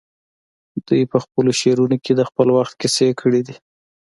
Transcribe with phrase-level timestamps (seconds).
[0.87, 3.55] دوی په خپلو شعرونو کې د خپل وخت کیسې کړي دي